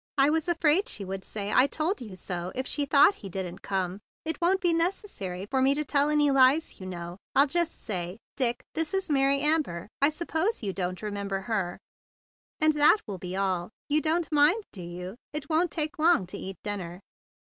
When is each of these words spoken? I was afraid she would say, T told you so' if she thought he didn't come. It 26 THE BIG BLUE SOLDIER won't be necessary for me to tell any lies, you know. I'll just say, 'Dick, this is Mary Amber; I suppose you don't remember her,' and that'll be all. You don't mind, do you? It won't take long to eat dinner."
I 0.17 0.31
was 0.31 0.47
afraid 0.49 0.89
she 0.89 1.05
would 1.05 1.23
say, 1.23 1.53
T 1.55 1.67
told 1.67 2.01
you 2.01 2.15
so' 2.15 2.51
if 2.55 2.65
she 2.65 2.87
thought 2.87 3.13
he 3.21 3.29
didn't 3.29 3.61
come. 3.61 3.99
It 4.25 4.37
26 4.39 4.39
THE 4.39 4.39
BIG 4.39 4.39
BLUE 4.39 4.39
SOLDIER 4.39 4.49
won't 4.49 4.61
be 4.61 4.85
necessary 4.85 5.45
for 5.51 5.61
me 5.61 5.75
to 5.75 5.85
tell 5.85 6.09
any 6.09 6.31
lies, 6.31 6.79
you 6.79 6.87
know. 6.87 7.17
I'll 7.35 7.45
just 7.45 7.79
say, 7.83 8.17
'Dick, 8.35 8.63
this 8.73 8.95
is 8.95 9.11
Mary 9.11 9.41
Amber; 9.41 9.89
I 10.01 10.09
suppose 10.09 10.63
you 10.63 10.73
don't 10.73 11.03
remember 11.03 11.41
her,' 11.41 11.77
and 12.59 12.73
that'll 12.73 13.19
be 13.19 13.35
all. 13.35 13.69
You 13.89 14.01
don't 14.01 14.31
mind, 14.31 14.63
do 14.73 14.81
you? 14.81 15.17
It 15.33 15.47
won't 15.51 15.69
take 15.69 15.99
long 15.99 16.25
to 16.25 16.37
eat 16.39 16.57
dinner." 16.63 16.99